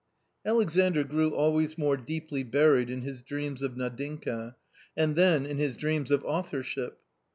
Alexandr 0.43 1.03
grew 1.03 1.29
always 1.29 1.77
more 1.77 1.95
deeply 1.95 2.41
buried 2.41 2.89
in 2.89 3.03
his 3.03 3.21
dreams 3.21 3.61
of 3.61 3.75
Nadinka 3.77 4.55
and 4.97 5.15
then 5.15 5.45
in 5.45 5.59
his 5.59 5.77
dreams 5.77 6.09
of 6.09 6.23
authorship. 6.25 6.97